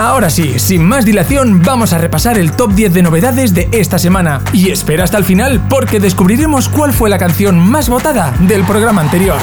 Ahora 0.00 0.30
sí, 0.30 0.58
sin 0.58 0.82
más 0.82 1.04
dilación, 1.04 1.62
vamos 1.62 1.92
a 1.92 1.98
repasar 1.98 2.38
el 2.38 2.52
top 2.52 2.72
10 2.72 2.94
de 2.94 3.02
novedades 3.02 3.52
de 3.52 3.68
esta 3.70 3.98
semana. 3.98 4.40
Y 4.50 4.70
espera 4.70 5.04
hasta 5.04 5.18
el 5.18 5.24
final 5.24 5.60
porque 5.68 6.00
descubriremos 6.00 6.70
cuál 6.70 6.94
fue 6.94 7.10
la 7.10 7.18
canción 7.18 7.58
más 7.58 7.90
votada 7.90 8.34
del 8.40 8.64
programa 8.64 9.02
anterior. 9.02 9.36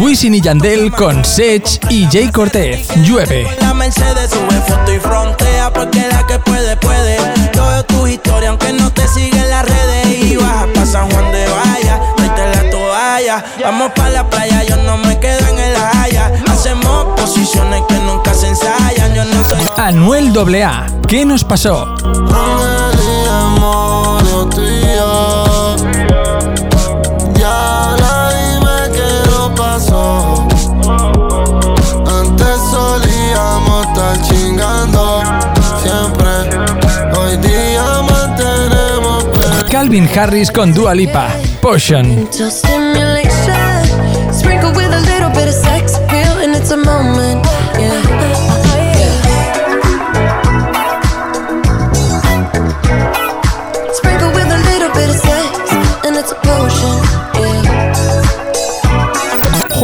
Wisin 0.00 0.34
y 0.34 0.40
Yandel 0.40 0.90
con 0.90 1.24
Sech 1.24 1.78
y 1.90 2.06
Jay 2.10 2.28
Cortez. 2.32 2.88
Llueve. 3.04 3.46
Chingando. 34.22 35.22
Siempre. 35.82 36.28
Hoy 37.16 37.36
día 37.36 38.02
mantenemos. 38.02 39.24
Calvin 39.70 40.08
Harris 40.12 40.50
con 40.50 40.74
Dua 40.74 40.92
Lipa. 40.92 41.28
Potion. 41.60 42.28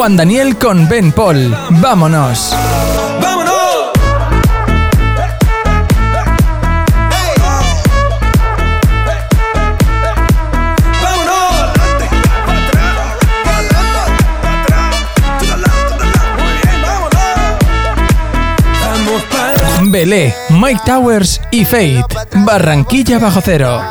Juan 0.07 0.17
Daniel 0.17 0.57
con 0.57 0.89
Ben 0.89 1.11
Paul. 1.11 1.51
Vámonos. 1.81 2.55
¡Vámonos! 3.21 3.53
Belé, 19.91 20.33
Mike 20.51 20.83
Towers 20.87 21.41
y 21.51 21.65
Fate. 21.65 22.05
Barranquilla 22.45 23.19
bajo 23.19 23.41
cero. 23.41 23.83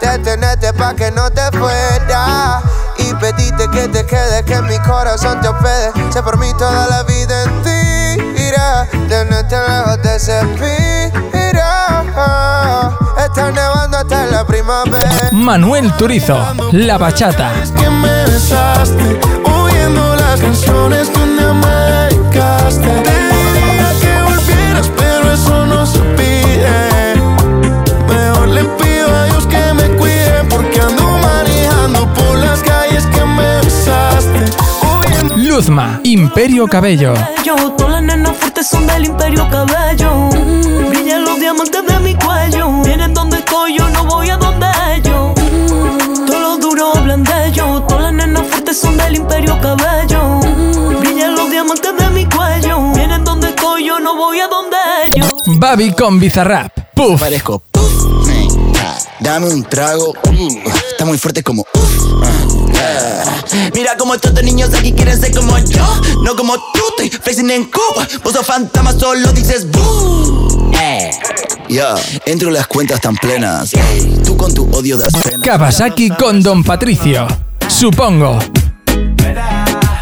Detenete 0.00 0.72
pa' 0.72 0.94
que 0.94 1.10
no 1.10 1.30
te 1.30 1.42
fuera. 1.58 2.60
Y 2.98 3.14
pediste 3.14 3.68
que 3.70 3.88
te 3.88 4.04
quedes, 4.06 4.42
que 4.44 4.60
mi 4.62 4.78
corazón 4.80 5.40
te 5.40 5.48
hospede. 5.48 5.92
Sé 6.12 6.22
por 6.22 6.38
mí 6.38 6.52
toda 6.58 6.86
la 6.88 7.02
vida 7.04 7.42
en 7.44 7.62
ti. 7.62 8.42
Irá 8.42 8.86
Tenerte 9.08 9.56
lejos 9.56 10.02
de 10.02 10.16
ese 10.16 10.40
pira 10.56 12.04
Está 13.18 13.50
nevando 13.50 13.98
hasta 13.98 14.26
la 14.26 14.46
primavera. 14.46 15.10
Manuel 15.32 15.92
Turizo, 15.96 16.38
La 16.72 16.96
Bachata. 16.96 17.52
que 17.78 17.90
me 17.90 18.24
besaste 18.24 19.20
Oyendo 19.44 20.16
las 20.16 20.40
canciones 20.40 21.12
donde 21.12 21.52
me 21.52 21.66
dedicaste 21.66 22.80
Te 22.80 23.10
diría 23.10 23.92
que 24.00 24.22
volvieras 24.22 24.90
pero 24.96 25.15
Luzma, 35.56 36.00
Imperio 36.04 36.66
Cabello. 36.66 37.14
Yo, 37.42 37.56
todas 37.78 37.92
las 37.92 38.02
nenas 38.02 38.36
fuertes 38.36 38.68
son 38.68 38.86
del 38.86 39.06
imperio 39.06 39.48
cabello. 39.48 40.28
Brillan 40.90 41.24
los 41.24 41.40
diamantes 41.40 41.82
de 41.86 41.98
mi 42.00 42.14
cuello. 42.14 42.82
Vienen 42.82 43.14
donde 43.14 43.38
estoy, 43.38 43.78
yo 43.78 43.88
no 43.88 44.04
voy 44.04 44.28
a 44.28 44.36
donde 44.36 44.66
ellos. 44.94 45.34
Todos 46.26 46.40
los 46.42 46.60
duros 46.60 46.94
hablan 46.98 47.24
de 47.24 47.46
ellos. 47.46 47.86
Todas 47.86 48.02
las 48.02 48.12
nenas 48.12 48.46
fuertes 48.48 48.78
son 48.78 48.98
del 48.98 49.16
imperio 49.16 49.58
cabello. 49.58 50.40
Brillan 51.00 51.34
los 51.34 51.50
diamantes 51.50 51.96
de 51.96 52.10
mi 52.10 52.26
cuello. 52.26 52.92
Vienen 52.92 53.24
donde 53.24 53.48
estoy, 53.48 53.86
yo 53.86 53.98
no 53.98 54.14
voy 54.14 54.40
a 54.40 54.48
donde 54.48 54.76
ellos. 55.06 55.32
Babi 55.46 55.90
con 55.92 56.20
Bizarrap. 56.20 56.70
Puff. 56.94 57.18
Parezco 57.18 57.62
dame 59.26 59.48
un 59.48 59.64
trago, 59.64 60.14
está 60.90 61.04
muy 61.04 61.18
fuerte 61.18 61.42
como 61.42 61.62
uh. 61.62 61.66
Mira 63.76 63.94
como 63.98 64.14
estos 64.14 64.32
dos 64.32 64.42
niños 64.42 64.72
aquí 64.72 64.90
quieren 64.94 65.20
ser 65.20 65.34
como 65.34 65.58
yo, 65.58 65.84
no 66.22 66.34
como 66.34 66.54
tú, 66.54 66.80
estoy 66.88 67.10
flexing 67.10 67.50
en 67.50 67.64
Cuba, 67.64 68.08
vos 68.24 68.32
sos 68.32 68.46
fantasma, 68.46 68.90
solo 68.94 69.30
dices 69.34 69.70
boo. 69.70 70.70
Eh. 70.80 71.10
Ya, 71.68 71.94
entro 72.24 72.50
las 72.50 72.66
cuentas 72.68 73.02
tan 73.02 73.14
plenas, 73.16 73.74
ey, 73.74 74.18
tú 74.24 74.34
con 74.34 74.54
tu 74.54 74.66
odio 74.74 74.96
de 74.96 75.06
escena. 75.06 75.44
Kawasaki 75.44 76.08
con 76.08 76.42
Don 76.42 76.64
Patricio. 76.64 77.28
Supongo. 77.68 78.38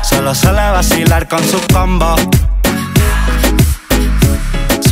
Solo 0.08 0.32
suele 0.36 0.70
vacilar 0.70 1.28
con 1.28 1.42
su 1.42 1.58
combo. 1.72 2.14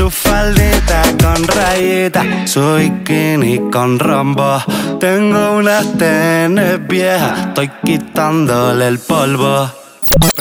Su 0.02 0.10
faldita 0.10 1.00
con 1.22 1.46
rayita, 1.46 2.24
su 2.44 2.74
bikini 2.74 3.70
con 3.70 4.00
rombo. 4.00 4.60
Tengo 4.98 5.52
unas 5.58 5.96
tenis 5.96 6.84
viejas, 6.88 7.38
estoy 7.46 7.70
quitándole 7.84 8.88
el 8.88 8.98
polvo. 8.98 9.70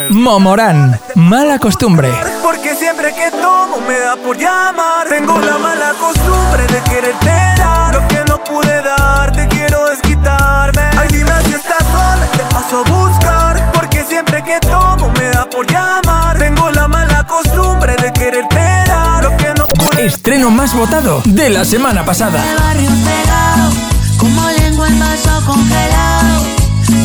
Momorán, 0.10 1.00
Mala 1.14 1.60
Costumbre. 1.60 2.10
Porque 2.42 2.74
siempre 2.74 3.14
que 3.14 3.30
tomo 3.30 3.78
me 3.88 4.00
da 4.00 4.16
por 4.16 4.36
llamar. 4.36 5.08
Tengo 5.08 5.38
la 5.38 5.60
mala 5.60 5.94
costumbre 6.00 6.64
de 6.66 6.82
quererte 6.90 7.62
dar. 7.62 7.94
Lo 7.94 8.08
que 8.08 8.24
no 8.28 8.44
pude 8.44 8.82
dar, 8.82 9.32
te 9.32 9.48
quiero 9.48 9.86
desquitarme. 9.92 10.82
Ay, 10.98 11.08
dime 11.12 11.34
si 11.46 11.54
estás 11.54 11.86
sola, 11.86 12.26
te 12.32 12.44
paso 12.52 12.84
a 12.84 12.90
buscar. 12.90 13.72
Porque 13.74 14.04
siempre 14.06 14.44
que 14.44 14.60
tomo 14.62 15.12
me 15.20 15.30
da 15.30 15.48
por 15.48 15.72
llamar. 15.72 16.41
Estreno 20.02 20.50
más 20.50 20.74
votado 20.74 21.22
de 21.26 21.52
la 21.52 21.64
semana 21.64 22.04
pasada. 22.04 22.42
De 22.42 22.56
barrio 22.56 22.90
pegado, 22.90 23.72
como 24.18 24.50
lengua 24.50 24.88
en 24.88 25.00
vaso 25.00 25.46
congelado, 25.46 26.44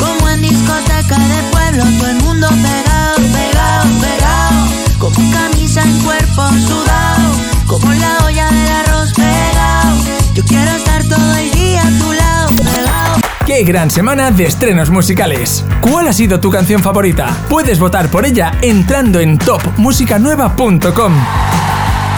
como 0.01 0.31
en 0.31 0.41
discoteca 0.41 1.19
de 1.19 1.43
pueblo, 1.53 1.85
todo 1.99 2.09
el 2.09 2.23
mundo 2.23 2.49
pegado, 2.49 3.17
pegado, 3.17 3.89
pegado, 4.01 4.69
como 4.99 5.31
camisa 5.31 5.83
en 5.83 5.99
cuerpo 6.05 6.43
sudado, 6.67 7.35
como 7.67 7.93
la 7.93 8.25
olla 8.25 8.51
del 8.51 8.73
arroz 8.73 9.13
pegado. 9.13 9.97
Yo 10.33 10.43
quiero 10.47 10.71
estar 10.71 11.05
todo 11.05 11.35
el 11.35 11.51
día 11.51 11.83
a 11.83 11.99
tu 11.99 12.13
lado, 12.15 12.49
pegado. 12.57 13.21
¡Qué 13.45 13.63
gran 13.65 13.91
semana 13.91 14.31
de 14.31 14.47
estrenos 14.47 14.89
musicales! 14.89 15.67
¿Cuál 15.83 16.09
ha 16.09 16.15
sido 16.15 16.41
tu 16.41 16.49
canción 16.49 16.83
favorita? 16.83 17.37
Puedes 17.51 17.79
votar 17.79 18.09
por 18.09 18.25
ella 18.25 18.55
entrando 18.63 19.21
en 19.21 19.37
topmusicanueva.com. 19.37 21.13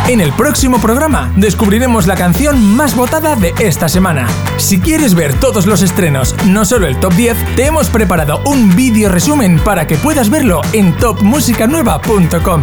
En 0.08 0.22
el 0.22 0.32
próximo 0.32 0.80
programa 0.80 1.30
descubriremos 1.36 2.06
la 2.06 2.16
canción 2.16 2.74
más 2.74 2.96
votada 2.96 3.36
de 3.36 3.52
esta 3.58 3.90
semana. 3.90 4.26
Si 4.56 4.80
quieres 4.80 5.14
ver 5.14 5.34
todos 5.34 5.66
los 5.66 5.82
estrenos, 5.82 6.34
no 6.46 6.64
solo 6.64 6.86
el 6.86 6.98
top 6.98 7.12
10, 7.12 7.36
te 7.56 7.66
hemos 7.66 7.90
preparado 7.90 8.40
un 8.46 8.74
vídeo 8.74 9.10
resumen 9.10 9.60
para 9.60 9.86
que 9.86 9.98
puedas 9.98 10.30
verlo 10.30 10.62
en 10.72 10.96
topmusicanueva.com. 10.96 12.62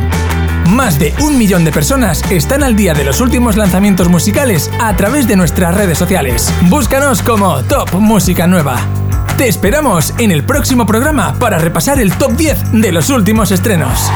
Más 0.71 0.97
de 0.97 1.13
un 1.21 1.37
millón 1.37 1.63
de 1.65 1.71
personas 1.71 2.23
están 2.31 2.63
al 2.63 2.75
día 2.75 2.95
de 2.95 3.03
los 3.03 3.21
últimos 3.21 3.57
lanzamientos 3.57 4.09
musicales 4.09 4.71
a 4.81 4.95
través 4.95 5.27
de 5.27 5.35
nuestras 5.35 5.75
redes 5.75 5.99
sociales. 5.99 6.51
Búscanos 6.63 7.21
como 7.21 7.61
Top 7.65 7.93
Música 7.93 8.47
Nueva. 8.47 8.79
Te 9.37 9.47
esperamos 9.47 10.15
en 10.17 10.31
el 10.31 10.45
próximo 10.45 10.87
programa 10.87 11.35
para 11.37 11.59
repasar 11.59 11.99
el 11.99 12.11
top 12.13 12.31
10 12.31 12.71
de 12.71 12.91
los 12.91 13.11
últimos 13.11 13.51
estrenos. 13.51 14.09